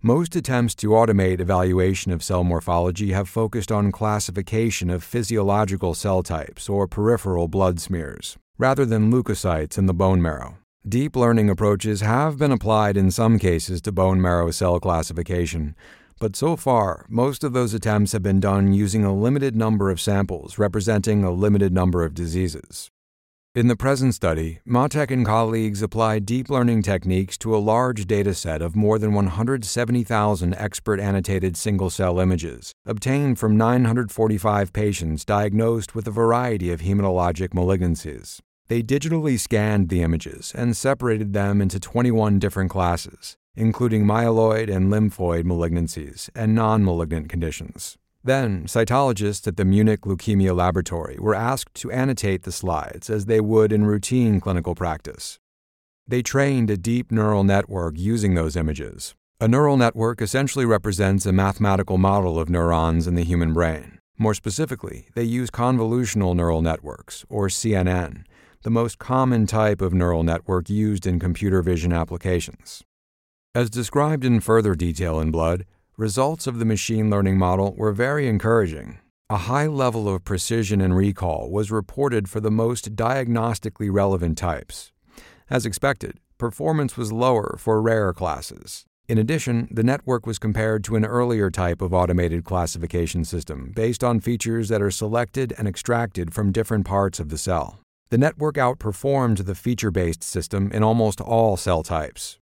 Most 0.00 0.34
attempts 0.34 0.74
to 0.76 0.88
automate 0.88 1.38
evaluation 1.38 2.12
of 2.12 2.24
cell 2.24 2.44
morphology 2.44 3.12
have 3.12 3.28
focused 3.28 3.70
on 3.70 3.92
classification 3.92 4.88
of 4.88 5.04
physiological 5.04 5.92
cell 5.92 6.22
types 6.22 6.66
or 6.66 6.88
peripheral 6.88 7.46
blood 7.46 7.78
smears 7.78 8.38
rather 8.58 8.84
than 8.84 9.10
leukocytes 9.10 9.78
in 9.78 9.86
the 9.86 9.94
bone 9.94 10.20
marrow. 10.20 10.58
Deep 10.88 11.14
learning 11.14 11.48
approaches 11.48 12.00
have 12.00 12.38
been 12.38 12.52
applied 12.52 12.96
in 12.96 13.10
some 13.10 13.38
cases 13.38 13.80
to 13.80 13.92
bone 13.92 14.20
marrow 14.20 14.50
cell 14.50 14.80
classification, 14.80 15.76
but 16.18 16.36
so 16.36 16.56
far, 16.56 17.06
most 17.08 17.42
of 17.42 17.52
those 17.52 17.74
attempts 17.74 18.12
have 18.12 18.22
been 18.22 18.40
done 18.40 18.72
using 18.72 19.04
a 19.04 19.14
limited 19.14 19.56
number 19.56 19.90
of 19.90 20.00
samples 20.00 20.58
representing 20.58 21.24
a 21.24 21.30
limited 21.30 21.72
number 21.72 22.04
of 22.04 22.14
diseases. 22.14 22.90
In 23.54 23.68
the 23.68 23.76
present 23.76 24.14
study, 24.14 24.60
Matek 24.66 25.10
and 25.10 25.26
colleagues 25.26 25.82
applied 25.82 26.24
deep 26.24 26.48
learning 26.48 26.80
techniques 26.80 27.36
to 27.36 27.54
a 27.54 27.60
large 27.60 28.06
data 28.06 28.32
set 28.32 28.62
of 28.62 28.74
more 28.74 28.98
than 28.98 29.12
170,000 29.12 30.54
expert 30.54 30.98
annotated 30.98 31.58
single 31.58 31.90
cell 31.90 32.18
images, 32.18 32.72
obtained 32.86 33.38
from 33.38 33.58
945 33.58 34.72
patients 34.72 35.26
diagnosed 35.26 35.94
with 35.94 36.08
a 36.08 36.10
variety 36.10 36.72
of 36.72 36.80
hematologic 36.80 37.48
malignancies. 37.48 38.40
They 38.68 38.82
digitally 38.82 39.38
scanned 39.38 39.90
the 39.90 40.00
images 40.00 40.52
and 40.54 40.74
separated 40.74 41.34
them 41.34 41.60
into 41.60 41.78
21 41.78 42.38
different 42.38 42.70
classes, 42.70 43.36
including 43.54 44.06
myeloid 44.06 44.74
and 44.74 44.90
lymphoid 44.90 45.44
malignancies 45.44 46.30
and 46.34 46.54
non 46.54 46.86
malignant 46.86 47.28
conditions. 47.28 47.98
Then, 48.24 48.64
cytologists 48.66 49.48
at 49.48 49.56
the 49.56 49.64
Munich 49.64 50.02
Leukemia 50.02 50.54
Laboratory 50.54 51.16
were 51.18 51.34
asked 51.34 51.74
to 51.74 51.90
annotate 51.90 52.44
the 52.44 52.52
slides 52.52 53.10
as 53.10 53.26
they 53.26 53.40
would 53.40 53.72
in 53.72 53.84
routine 53.84 54.40
clinical 54.40 54.76
practice. 54.76 55.40
They 56.06 56.22
trained 56.22 56.70
a 56.70 56.76
deep 56.76 57.10
neural 57.10 57.42
network 57.42 57.94
using 57.98 58.34
those 58.34 58.54
images. 58.54 59.14
A 59.40 59.48
neural 59.48 59.76
network 59.76 60.22
essentially 60.22 60.64
represents 60.64 61.26
a 61.26 61.32
mathematical 61.32 61.98
model 61.98 62.38
of 62.38 62.48
neurons 62.48 63.08
in 63.08 63.16
the 63.16 63.24
human 63.24 63.52
brain. 63.52 63.98
More 64.18 64.34
specifically, 64.34 65.08
they 65.16 65.24
use 65.24 65.50
convolutional 65.50 66.36
neural 66.36 66.62
networks, 66.62 67.24
or 67.28 67.48
CNN, 67.48 68.22
the 68.62 68.70
most 68.70 68.98
common 68.98 69.48
type 69.48 69.80
of 69.80 69.92
neural 69.92 70.22
network 70.22 70.70
used 70.70 71.08
in 71.08 71.18
computer 71.18 71.60
vision 71.60 71.92
applications. 71.92 72.84
As 73.52 73.68
described 73.68 74.24
in 74.24 74.38
further 74.38 74.76
detail 74.76 75.18
in 75.18 75.32
Blood, 75.32 75.64
results 76.02 76.48
of 76.48 76.58
the 76.58 76.64
machine 76.64 77.08
learning 77.08 77.38
model 77.38 77.72
were 77.76 77.92
very 77.92 78.26
encouraging. 78.26 78.98
A 79.30 79.46
high 79.52 79.68
level 79.68 80.12
of 80.12 80.24
precision 80.24 80.80
and 80.80 80.96
recall 80.96 81.48
was 81.48 81.70
reported 81.70 82.28
for 82.28 82.40
the 82.40 82.50
most 82.50 82.96
diagnostically 82.96 83.88
relevant 83.88 84.36
types. 84.36 84.90
As 85.48 85.64
expected, 85.64 86.18
performance 86.38 86.96
was 86.96 87.12
lower 87.12 87.54
for 87.56 87.80
rarer 87.80 88.12
classes. 88.12 88.84
In 89.06 89.16
addition, 89.16 89.68
the 89.70 89.84
network 89.84 90.26
was 90.26 90.40
compared 90.40 90.82
to 90.84 90.96
an 90.96 91.04
earlier 91.04 91.52
type 91.52 91.80
of 91.80 91.94
automated 91.94 92.42
classification 92.42 93.24
system 93.24 93.72
based 93.72 94.02
on 94.02 94.18
features 94.18 94.70
that 94.70 94.82
are 94.82 94.90
selected 94.90 95.54
and 95.56 95.68
extracted 95.68 96.34
from 96.34 96.50
different 96.50 96.84
parts 96.84 97.20
of 97.20 97.28
the 97.28 97.38
cell. 97.38 97.78
The 98.10 98.18
network 98.18 98.56
outperformed 98.56 99.46
the 99.46 99.54
feature 99.54 99.92
based 99.92 100.24
system 100.24 100.72
in 100.72 100.82
almost 100.82 101.20
all 101.20 101.56
cell 101.56 101.84
types. 101.84 102.40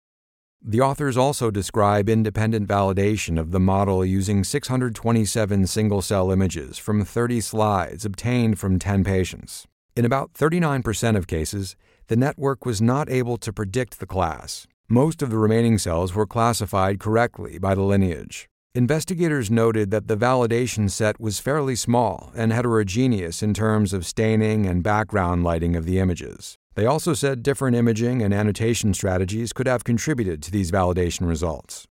The 0.67 0.81
authors 0.81 1.15
also 1.15 1.51
describe 1.51 2.10
independent 2.10 2.67
validation 2.67 3.39
of 3.39 3.51
the 3.51 3.60
model 3.60 4.03
using 4.03 4.43
627 4.43 5.67
single 5.67 6.01
cell 6.01 6.31
images 6.31 6.79
from 6.79 7.05
30 7.05 7.39
slides 7.41 8.03
obtained 8.03 8.57
from 8.57 8.79
10 8.79 9.03
patients. 9.03 9.67
In 9.95 10.05
about 10.05 10.34
39% 10.34 11.15
of 11.15 11.27
cases, 11.27 11.75
the 12.07 12.15
network 12.15 12.65
was 12.65 12.81
not 12.81 13.12
able 13.12 13.38
to 13.38 13.53
predict 13.53 14.00
the 14.00 14.07
class. 14.07 14.65
Most 14.89 15.22
of 15.22 15.29
the 15.29 15.38
remaining 15.38 15.77
cells 15.77 16.15
were 16.15 16.25
classified 16.25 17.00
correctly 17.00 17.60
by 17.60 17.75
the 17.75 17.84
lineage. 17.84 18.50
Investigators 18.74 19.51
noted 19.51 19.91
that 19.91 20.07
the 20.07 20.17
validation 20.17 20.89
set 20.89 21.19
was 21.19 21.39
fairly 21.39 21.75
small 21.75 22.31
and 22.36 22.51
heterogeneous 22.51 23.43
in 23.43 23.53
terms 23.53 23.93
of 23.93 24.03
staining 24.03 24.65
and 24.65 24.81
background 24.81 25.43
lighting 25.43 25.75
of 25.75 25.86
the 25.86 26.00
images. 26.00 26.57
They 26.75 26.86
also 26.86 27.13
said 27.13 27.41
different 27.41 27.75
imaging 27.75 28.22
and 28.22 28.34
annotation 28.34 28.94
strategies 28.94 29.53
could 29.53 29.67
have 29.67 29.86
contributed 29.86 30.44
to 30.44 30.51
these 30.51 30.72
validation 30.72 31.27
results. 31.27 31.88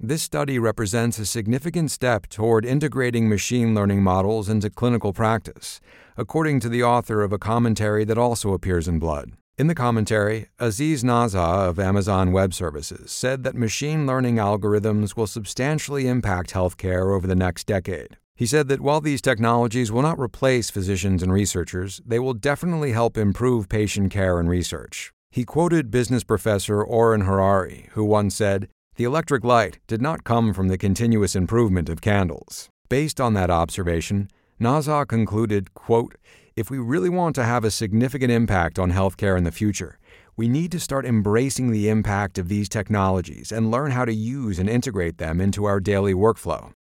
This 0.00 0.22
study 0.22 0.58
represents 0.58 1.18
a 1.18 1.26
significant 1.26 1.90
step 1.90 2.28
toward 2.28 2.64
integrating 2.64 3.28
machine 3.28 3.74
learning 3.74 4.02
models 4.02 4.48
into 4.48 4.70
clinical 4.70 5.12
practice, 5.12 5.80
according 6.16 6.60
to 6.60 6.68
the 6.68 6.82
author 6.82 7.22
of 7.22 7.32
a 7.32 7.38
commentary 7.38 8.04
that 8.04 8.18
also 8.18 8.52
appears 8.52 8.86
in 8.86 8.98
Blood. 8.98 9.32
In 9.56 9.66
the 9.66 9.74
commentary, 9.74 10.46
Aziz 10.60 11.02
Nazha 11.02 11.68
of 11.68 11.80
Amazon 11.80 12.30
Web 12.30 12.54
Services 12.54 13.10
said 13.10 13.42
that 13.42 13.56
machine 13.56 14.06
learning 14.06 14.36
algorithms 14.36 15.16
will 15.16 15.26
substantially 15.26 16.06
impact 16.06 16.52
healthcare 16.52 17.12
over 17.12 17.26
the 17.26 17.34
next 17.34 17.66
decade. 17.66 18.18
He 18.38 18.46
said 18.46 18.68
that 18.68 18.80
while 18.80 19.00
these 19.00 19.20
technologies 19.20 19.90
will 19.90 20.02
not 20.02 20.16
replace 20.16 20.70
physicians 20.70 21.24
and 21.24 21.32
researchers, 21.32 22.00
they 22.06 22.20
will 22.20 22.34
definitely 22.34 22.92
help 22.92 23.18
improve 23.18 23.68
patient 23.68 24.12
care 24.12 24.38
and 24.38 24.48
research. 24.48 25.12
He 25.32 25.44
quoted 25.44 25.90
business 25.90 26.22
professor 26.22 26.80
Oren 26.80 27.22
Harari, 27.22 27.88
who 27.94 28.04
once 28.04 28.36
said, 28.36 28.68
The 28.94 29.02
electric 29.02 29.42
light 29.42 29.80
did 29.88 30.00
not 30.00 30.22
come 30.22 30.54
from 30.54 30.68
the 30.68 30.78
continuous 30.78 31.34
improvement 31.34 31.88
of 31.88 32.00
candles. 32.00 32.68
Based 32.88 33.20
on 33.20 33.34
that 33.34 33.50
observation, 33.50 34.30
Nazha 34.60 35.04
concluded, 35.08 35.74
quote, 35.74 36.14
If 36.54 36.70
we 36.70 36.78
really 36.78 37.08
want 37.08 37.34
to 37.34 37.44
have 37.44 37.64
a 37.64 37.72
significant 37.72 38.30
impact 38.30 38.78
on 38.78 38.92
healthcare 38.92 39.36
in 39.36 39.42
the 39.42 39.50
future, 39.50 39.98
we 40.36 40.46
need 40.46 40.70
to 40.70 40.78
start 40.78 41.04
embracing 41.04 41.72
the 41.72 41.88
impact 41.88 42.38
of 42.38 42.46
these 42.46 42.68
technologies 42.68 43.50
and 43.50 43.72
learn 43.72 43.90
how 43.90 44.04
to 44.04 44.14
use 44.14 44.60
and 44.60 44.70
integrate 44.70 45.18
them 45.18 45.40
into 45.40 45.64
our 45.64 45.80
daily 45.80 46.14
workflow. 46.14 46.72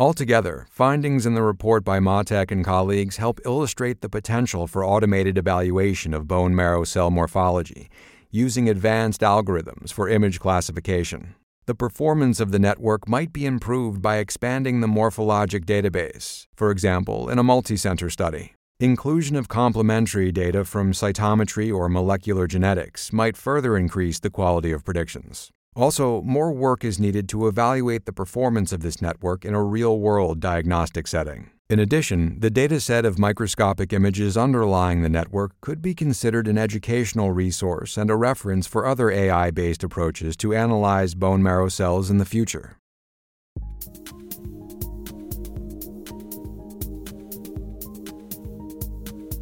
Altogether, 0.00 0.66
findings 0.70 1.26
in 1.26 1.34
the 1.34 1.42
report 1.42 1.84
by 1.84 1.98
Matek 1.98 2.50
and 2.50 2.64
colleagues 2.64 3.18
help 3.18 3.38
illustrate 3.44 4.00
the 4.00 4.08
potential 4.08 4.66
for 4.66 4.82
automated 4.82 5.36
evaluation 5.36 6.14
of 6.14 6.26
bone 6.26 6.54
marrow 6.54 6.84
cell 6.84 7.10
morphology 7.10 7.90
using 8.30 8.66
advanced 8.66 9.20
algorithms 9.20 9.92
for 9.92 10.08
image 10.08 10.40
classification. 10.40 11.34
The 11.66 11.74
performance 11.74 12.40
of 12.40 12.50
the 12.50 12.58
network 12.58 13.06
might 13.06 13.30
be 13.30 13.44
improved 13.44 14.00
by 14.00 14.16
expanding 14.16 14.80
the 14.80 14.86
morphologic 14.86 15.66
database, 15.66 16.46
for 16.56 16.70
example, 16.70 17.28
in 17.28 17.38
a 17.38 17.44
multicenter 17.44 18.10
study. 18.10 18.54
Inclusion 18.78 19.36
of 19.36 19.48
complementary 19.48 20.32
data 20.32 20.64
from 20.64 20.92
cytometry 20.92 21.70
or 21.70 21.90
molecular 21.90 22.46
genetics 22.46 23.12
might 23.12 23.36
further 23.36 23.76
increase 23.76 24.18
the 24.18 24.30
quality 24.30 24.72
of 24.72 24.82
predictions. 24.82 25.50
Also, 25.76 26.20
more 26.22 26.52
work 26.52 26.84
is 26.84 26.98
needed 26.98 27.28
to 27.28 27.46
evaluate 27.46 28.04
the 28.04 28.12
performance 28.12 28.72
of 28.72 28.80
this 28.80 29.00
network 29.00 29.44
in 29.44 29.54
a 29.54 29.62
real 29.62 30.00
world 30.00 30.40
diagnostic 30.40 31.06
setting. 31.06 31.50
In 31.68 31.78
addition, 31.78 32.40
the 32.40 32.50
dataset 32.50 33.04
of 33.04 33.20
microscopic 33.20 33.92
images 33.92 34.36
underlying 34.36 35.02
the 35.02 35.08
network 35.08 35.52
could 35.60 35.80
be 35.80 35.94
considered 35.94 36.48
an 36.48 36.58
educational 36.58 37.30
resource 37.30 37.96
and 37.96 38.10
a 38.10 38.16
reference 38.16 38.66
for 38.66 38.84
other 38.84 39.12
AI 39.12 39.52
based 39.52 39.84
approaches 39.84 40.36
to 40.38 40.52
analyze 40.52 41.14
bone 41.14 41.40
marrow 41.40 41.68
cells 41.68 42.10
in 42.10 42.18
the 42.18 42.24
future. 42.24 42.76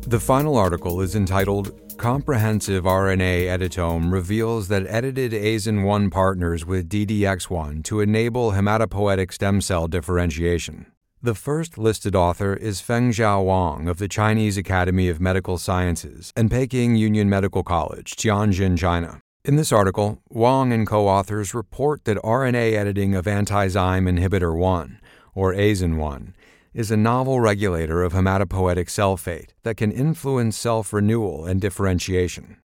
The 0.07 0.21
final 0.21 0.59
article 0.59 1.01
is 1.01 1.15
entitled 1.15 1.81
comprehensive 1.99 2.85
RNA 2.85 3.49
editome 3.49 4.13
reveals 4.13 4.69
that 4.69 4.87
edited 4.87 5.33
AZIN1 5.33 6.11
partners 6.11 6.65
with 6.65 6.89
DDX1 6.89 7.83
to 7.85 8.01
enable 8.01 8.53
hematopoietic 8.53 9.33
stem 9.33 9.61
cell 9.61 9.89
differentiation. 9.89 10.87
The 11.21 11.35
first 11.35 11.77
listed 11.77 12.15
author 12.15 12.55
is 12.55 12.81
Fengxiao 12.81 13.45
Wang 13.45 13.89
of 13.89 13.99
the 13.99 14.07
Chinese 14.07 14.57
Academy 14.57 15.09
of 15.09 15.21
Medical 15.21 15.59
Sciences 15.59 16.33
and 16.37 16.51
Peking 16.51 16.95
Union 16.95 17.29
Medical 17.29 17.65
College, 17.65 18.15
Tianjin, 18.15 18.79
China. 18.79 19.21
In 19.45 19.57
this 19.57 19.73
article, 19.73 20.23
Wang 20.29 20.73
and 20.73 20.87
co 20.87 21.09
authors 21.09 21.53
report 21.53 22.05
that 22.05 22.19
RNA 22.19 22.75
editing 22.75 23.17
of 23.17 23.25
antizyme 23.25 24.09
inhibitor 24.09 24.57
1, 24.57 25.01
or 25.35 25.53
AZIN1, 25.53 26.33
is 26.75 26.91
a 26.91 26.97
novel 26.97 27.41
regulator 27.41 28.03
of 28.03 28.13
hematopoietic 28.13 28.89
cell 28.89 29.17
fate 29.17 29.55
that 29.63 29.77
can 29.77 29.91
influence 29.91 30.57
self 30.57 30.93
renewal 30.93 31.47
and 31.47 31.61
differentiation. 31.61 32.59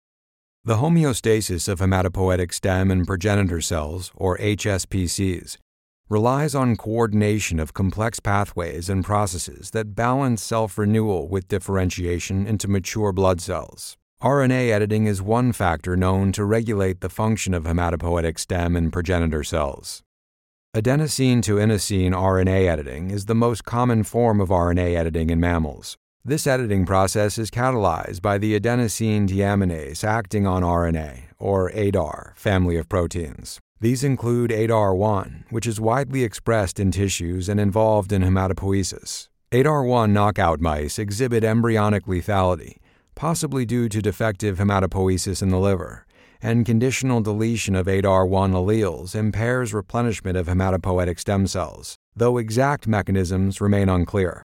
The 0.66 0.78
homeostasis 0.78 1.68
of 1.68 1.80
hematopoietic 1.80 2.54
stem 2.54 2.90
and 2.90 3.06
progenitor 3.06 3.60
cells, 3.60 4.12
or 4.16 4.38
HSPCs, 4.38 5.58
relies 6.10 6.54
on 6.54 6.76
coordination 6.76 7.60
of 7.60 7.74
complex 7.74 8.20
pathways 8.20 8.90
and 8.90 9.04
processes 9.04 9.72
that 9.72 9.96
balance 9.96 10.44
self 10.44 10.78
renewal 10.78 11.28
with 11.28 11.48
differentiation 11.48 12.46
into 12.46 12.68
mature 12.68 13.12
blood 13.12 13.42
cells. 13.42 13.98
RNA 14.22 14.70
editing 14.70 15.06
is 15.06 15.22
one 15.22 15.52
factor 15.52 15.98
known 15.98 16.32
to 16.32 16.46
regulate 16.46 17.02
the 17.02 17.10
function 17.10 17.54
of 17.54 17.66
hematopoietic 17.66 18.40
stem 18.40 18.76
and 18.76 18.94
progenitor 18.94 19.44
cells. 19.44 20.02
Adenosine 20.76 21.44
to 21.44 21.58
inosine 21.58 22.14
RNA 22.14 22.68
editing 22.68 23.12
is 23.12 23.28
the 23.28 23.36
most 23.36 23.64
common 23.64 24.02
form 24.02 24.42
of 24.42 24.50
RNA 24.50 24.96
editing 24.96 25.30
in 25.30 25.40
mammals. 25.40 25.98
This 26.26 26.48
editing 26.48 26.84
process 26.84 27.38
is 27.38 27.52
catalyzed 27.52 28.24
by 28.24 28.40
the 28.40 28.60
adenosine 28.60 29.30
deaminase 29.30 30.04
acting 30.04 30.48
on 30.48 30.64
RNA, 30.64 31.26
or 31.38 31.72
ADAR, 31.76 32.34
family 32.36 32.76
of 32.78 32.90
proteins. 32.90 33.60
These 33.82 34.04
include 34.04 34.50
ADAR1, 34.50 35.44
which 35.52 35.68
is 35.68 35.80
widely 35.80 36.24
expressed 36.24 36.80
in 36.80 36.90
tissues 36.90 37.50
and 37.50 37.60
involved 37.60 38.12
in 38.12 38.24
hematopoiesis. 38.24 39.28
ADAR1 39.52 40.10
knockout 40.10 40.60
mice 40.60 40.98
exhibit 40.98 41.44
embryonic 41.44 42.08
lethality, 42.08 42.78
possibly 43.14 43.64
due 43.64 43.88
to 43.90 44.02
defective 44.02 44.58
hematopoiesis 44.58 45.44
in 45.44 45.50
the 45.50 45.60
liver, 45.60 46.08
and 46.44 46.66
conditional 46.66 47.22
deletion 47.22 47.74
of 47.74 47.88
ADAR1 47.88 48.52
alleles 48.52 49.16
impairs 49.16 49.74
replenishment 49.74 50.38
of 50.38 50.48
hematopoietic 50.48 51.18
stem 51.18 51.48
cells, 51.48 51.96
though 52.16 52.38
exact 52.38 52.86
mechanisms 52.86 53.62
remain 53.62 53.88
unclear. 53.88 54.44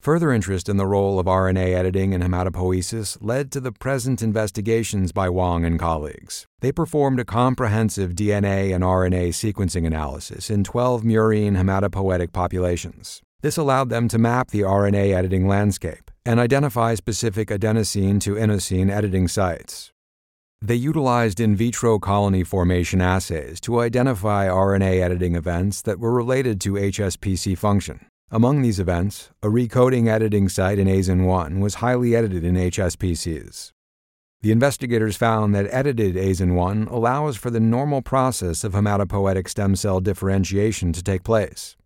Further 0.00 0.32
interest 0.32 0.68
in 0.68 0.76
the 0.76 0.86
role 0.86 1.18
of 1.18 1.26
RNA 1.26 1.74
editing 1.74 2.12
in 2.12 2.20
hematopoiesis 2.20 3.18
led 3.20 3.50
to 3.52 3.60
the 3.60 3.72
present 3.72 4.22
investigations 4.22 5.12
by 5.12 5.28
Wang 5.30 5.64
and 5.64 5.80
colleagues. 5.80 6.46
They 6.60 6.72
performed 6.72 7.18
a 7.18 7.24
comprehensive 7.24 8.12
DNA 8.12 8.74
and 8.74 8.84
RNA 8.84 9.30
sequencing 9.30 9.86
analysis 9.86 10.50
in 10.50 10.62
12 10.62 11.02
murine 11.02 11.56
hematopoietic 11.56 12.32
populations. 12.32 13.22
This 13.40 13.56
allowed 13.56 13.88
them 13.88 14.06
to 14.08 14.18
map 14.18 14.50
the 14.50 14.60
RNA 14.60 15.14
editing 15.14 15.48
landscape 15.48 16.10
and 16.26 16.38
identify 16.38 16.94
specific 16.94 17.48
adenosine 17.48 18.20
to 18.20 18.34
inosine 18.34 18.90
editing 18.90 19.26
sites. 19.26 19.93
They 20.62 20.76
utilized 20.76 21.40
in 21.40 21.56
vitro 21.56 21.98
colony 21.98 22.42
formation 22.42 23.02
assays 23.02 23.60
to 23.60 23.80
identify 23.80 24.48
RNA 24.48 25.02
editing 25.02 25.34
events 25.34 25.82
that 25.82 25.98
were 25.98 26.12
related 26.12 26.58
to 26.62 26.72
HSPC 26.72 27.58
function. 27.58 28.06
Among 28.30 28.62
these 28.62 28.80
events, 28.80 29.30
a 29.42 29.48
recoding 29.48 30.08
editing 30.08 30.48
site 30.48 30.78
in 30.78 30.88
AZIN1 30.88 31.60
was 31.60 31.76
highly 31.76 32.16
edited 32.16 32.44
in 32.44 32.54
HSPCs. 32.54 33.72
The 34.40 34.52
investigators 34.52 35.16
found 35.16 35.54
that 35.54 35.68
edited 35.70 36.16
AZIN1 36.16 36.90
allows 36.90 37.36
for 37.36 37.50
the 37.50 37.60
normal 37.60 38.00
process 38.00 38.64
of 38.64 38.72
hematopoietic 38.72 39.48
stem 39.48 39.76
cell 39.76 40.00
differentiation 40.00 40.92
to 40.94 41.02
take 41.02 41.24
place. 41.24 41.76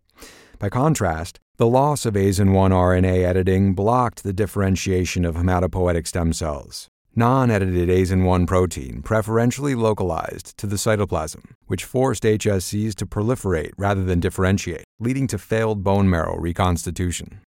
By 0.57 0.69
contrast, 0.69 1.39
the 1.57 1.67
loss 1.67 2.05
of 2.05 2.13
AZIN1 2.13 2.71
RNA 2.71 3.25
editing 3.25 3.73
blocked 3.73 4.23
the 4.23 4.33
differentiation 4.33 5.25
of 5.25 5.35
hematopoietic 5.35 6.07
stem 6.07 6.31
cells. 6.31 6.87
Non 7.19 7.51
edited 7.51 7.89
AZIN1 7.89 8.47
protein 8.47 9.01
preferentially 9.01 9.75
localized 9.75 10.57
to 10.57 10.65
the 10.65 10.77
cytoplasm, 10.77 11.43
which 11.67 11.83
forced 11.83 12.23
HSCs 12.23 12.95
to 12.95 13.05
proliferate 13.05 13.73
rather 13.77 14.05
than 14.05 14.21
differentiate, 14.21 14.85
leading 15.01 15.27
to 15.27 15.37
failed 15.37 15.83
bone 15.83 16.09
marrow 16.09 16.37
reconstitution. 16.37 17.41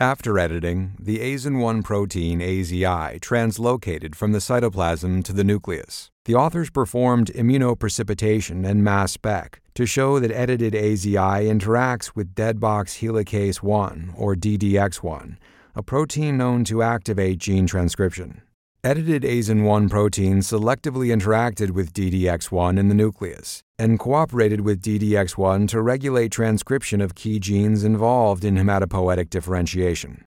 After 0.00 0.36
editing, 0.36 0.96
the 0.98 1.20
AZIN1 1.20 1.84
protein 1.84 2.40
AZI 2.40 3.20
translocated 3.20 4.16
from 4.16 4.32
the 4.32 4.40
cytoplasm 4.40 5.22
to 5.26 5.32
the 5.32 5.44
nucleus. 5.44 6.10
The 6.24 6.34
authors 6.34 6.68
performed 6.68 7.30
immunoprecipitation 7.36 8.68
and 8.68 8.82
mass 8.82 9.12
spec 9.12 9.60
to 9.74 9.86
show 9.86 10.18
that 10.18 10.32
edited 10.32 10.74
AZI 10.74 11.46
interacts 11.46 12.16
with 12.16 12.34
DEAD-box 12.34 12.96
helicase 12.96 13.62
1 13.62 14.14
or 14.16 14.34
DDX1, 14.34 15.36
a 15.76 15.84
protein 15.84 16.36
known 16.36 16.64
to 16.64 16.82
activate 16.82 17.38
gene 17.38 17.68
transcription. 17.68 18.42
Edited 18.88 19.22
AZIN1 19.22 19.90
protein 19.90 20.38
selectively 20.38 21.14
interacted 21.14 21.72
with 21.72 21.92
DDX1 21.92 22.78
in 22.78 22.88
the 22.88 22.94
nucleus 22.94 23.62
and 23.78 23.98
cooperated 23.98 24.62
with 24.62 24.80
DDX1 24.80 25.68
to 25.68 25.82
regulate 25.82 26.32
transcription 26.32 27.02
of 27.02 27.14
key 27.14 27.38
genes 27.38 27.84
involved 27.84 28.46
in 28.46 28.54
hematopoietic 28.54 29.28
differentiation. 29.28 30.24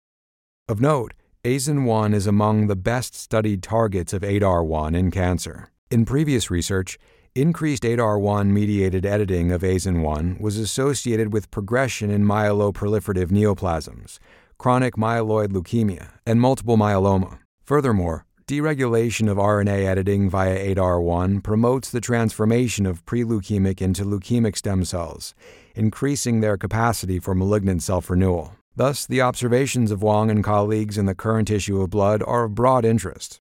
Of 0.69 0.79
note, 0.79 1.15
AZIN1 1.43 2.13
is 2.13 2.27
among 2.27 2.67
the 2.67 2.75
best 2.75 3.15
studied 3.15 3.63
targets 3.63 4.13
of 4.13 4.21
ADAR1 4.21 4.95
in 4.95 5.09
cancer. 5.09 5.71
In 5.89 6.05
previous 6.05 6.51
research, 6.51 6.99
increased 7.33 7.81
ADAR1 7.81 8.45
mediated 8.51 9.07
editing 9.07 9.51
of 9.51 9.63
AZIN1 9.63 10.39
was 10.39 10.59
associated 10.59 11.33
with 11.33 11.49
progression 11.49 12.11
in 12.11 12.23
myeloproliferative 12.23 13.31
neoplasms, 13.31 14.19
chronic 14.59 14.97
myeloid 14.97 15.47
leukemia, 15.47 16.11
and 16.27 16.39
multiple 16.39 16.77
myeloma. 16.77 17.39
Furthermore, 17.63 18.27
Deregulation 18.51 19.31
of 19.31 19.37
RNA 19.37 19.85
editing 19.85 20.29
via 20.29 20.75
ADAR1 20.75 21.41
promotes 21.41 21.89
the 21.89 22.01
transformation 22.01 22.85
of 22.85 23.05
pre-leukemic 23.05 23.81
into 23.81 24.03
leukemic 24.03 24.57
stem 24.57 24.83
cells, 24.83 25.33
increasing 25.73 26.41
their 26.41 26.57
capacity 26.57 27.17
for 27.17 27.33
malignant 27.33 27.81
self-renewal. 27.81 28.53
Thus, 28.75 29.05
the 29.07 29.21
observations 29.21 29.89
of 29.89 30.03
Wang 30.03 30.29
and 30.29 30.43
colleagues 30.43 30.97
in 30.97 31.05
the 31.05 31.15
current 31.15 31.49
issue 31.49 31.79
of 31.79 31.91
Blood 31.91 32.21
are 32.27 32.43
of 32.43 32.53
broad 32.53 32.83
interest. 32.83 33.39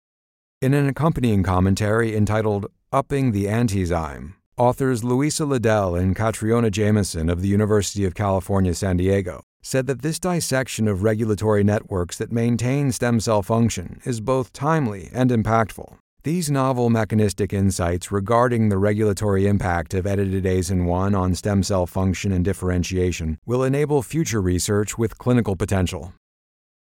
In 0.60 0.74
an 0.74 0.88
accompanying 0.88 1.44
commentary 1.44 2.16
entitled 2.16 2.66
Upping 2.90 3.30
the 3.30 3.44
Antizyme, 3.44 4.32
authors 4.58 5.04
Louisa 5.04 5.44
Liddell 5.44 5.94
and 5.94 6.16
Catriona 6.16 6.68
Jamieson 6.68 7.30
of 7.30 7.42
the 7.42 7.48
University 7.48 8.04
of 8.04 8.16
California, 8.16 8.74
San 8.74 8.96
Diego 8.96 9.45
said 9.66 9.88
that 9.88 10.00
this 10.00 10.20
dissection 10.20 10.86
of 10.86 11.02
regulatory 11.02 11.64
networks 11.64 12.16
that 12.18 12.30
maintain 12.30 12.92
stem 12.92 13.18
cell 13.18 13.42
function 13.42 14.00
is 14.04 14.20
both 14.20 14.52
timely 14.52 15.10
and 15.12 15.30
impactful. 15.30 15.98
These 16.22 16.52
novel 16.52 16.88
mechanistic 16.88 17.52
insights 17.52 18.12
regarding 18.12 18.68
the 18.68 18.78
regulatory 18.78 19.48
impact 19.48 19.92
of 19.92 20.06
edited 20.06 20.44
AZIN1 20.44 21.18
on 21.18 21.34
stem 21.34 21.64
cell 21.64 21.84
function 21.84 22.30
and 22.30 22.44
differentiation 22.44 23.38
will 23.44 23.64
enable 23.64 24.02
future 24.02 24.40
research 24.40 24.96
with 24.96 25.18
clinical 25.18 25.56
potential. 25.56 26.14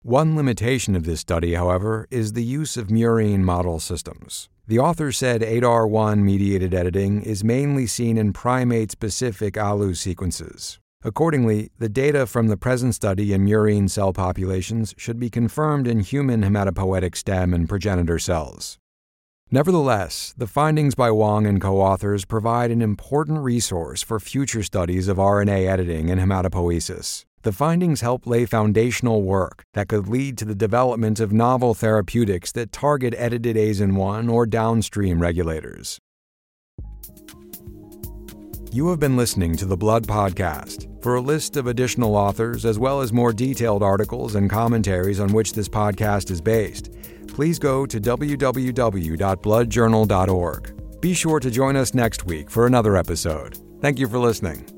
One 0.03 0.37
limitation 0.37 0.95
of 0.95 1.05
this 1.05 1.21
study, 1.21 1.55
however, 1.55 2.07
is 2.11 2.35
the 2.35 2.45
use 2.45 2.76
of 2.76 2.88
murine 2.88 3.41
model 3.41 3.81
systems. 3.81 4.50
The 4.67 4.79
author 4.79 5.11
said 5.11 5.41
ADAR1 5.41 6.19
mediated 6.19 6.75
editing 6.75 7.23
is 7.23 7.43
mainly 7.43 7.87
seen 7.87 8.19
in 8.19 8.35
primate 8.35 8.91
specific 8.91 9.57
ALU 9.57 9.95
sequences, 9.95 10.79
Accordingly, 11.07 11.71
the 11.79 11.91
data 11.91 12.27
from 12.27 12.49
the 12.49 12.57
present 12.57 12.95
study 12.95 13.35
in 13.35 13.45
murine 13.45 13.91
cell 13.91 14.15
populations 14.15 14.95
should 14.97 15.21
be 15.21 15.29
confirmed 15.29 15.87
in 15.87 16.01
human 16.01 16.43
hematopoietic 16.43 17.15
stem 17.15 17.53
and 17.53 17.69
progenitor 17.69 18.19
cells. 18.19 18.79
Nevertheless, 19.51 20.33
the 20.39 20.47
findings 20.47 20.95
by 20.95 21.11
Wang 21.11 21.47
and 21.47 21.61
co 21.61 21.79
authors 21.79 22.25
provide 22.25 22.71
an 22.71 22.81
important 22.81 23.41
resource 23.41 24.03
for 24.03 24.19
future 24.19 24.62
studies 24.62 25.07
of 25.07 25.19
RNA 25.19 25.69
editing 25.69 26.11
and 26.11 26.19
hematopoiesis. 26.19 27.27
The 27.43 27.53
findings 27.53 28.01
help 28.01 28.27
lay 28.27 28.47
foundational 28.47 29.23
work 29.23 29.62
that 29.75 29.88
could 29.88 30.09
lead 30.09 30.38
to 30.38 30.47
the 30.47 30.55
development 30.55 31.21
of 31.21 31.35
novel 31.35 31.75
therapeutics 31.75 32.51
that 32.53 32.73
target 32.73 33.14
edited 33.19 33.57
AZIN1 33.57 34.33
or 34.33 34.47
downstream 34.47 35.21
regulators. 35.21 35.99
You 38.75 38.89
have 38.89 38.99
been 38.99 39.17
listening 39.17 39.55
to 39.59 39.67
the 39.67 39.77
Blood 39.77 40.05
Podcast. 40.05 41.01
For 41.01 41.15
a 41.15 41.21
list 41.21 41.57
of 41.57 41.69
additional 41.69 42.17
authors, 42.17 42.65
as 42.65 42.77
well 42.77 43.03
as 43.03 43.13
more 43.13 43.33
detailed 43.33 43.85
articles 43.85 44.35
and 44.35 44.51
commentaries 44.51 45.21
on 45.21 45.33
which 45.33 45.53
this 45.53 45.69
podcast 45.69 46.33
is 46.33 46.41
based, 46.41 46.93
please 47.29 47.61
go 47.61 47.87
to 47.87 48.01
www.bloodjournal.org. 48.01 51.01
Be 51.01 51.15
sure 51.15 51.39
to 51.39 51.53
join 51.53 51.77
us 51.77 51.95
next 51.95 52.27
week 52.27 52.51
for 52.51 52.67
another 52.67 52.97
episode. 52.97 53.61
Thank 53.81 54.01
you 54.01 54.09
for 54.09 54.19
listening. 54.19 54.74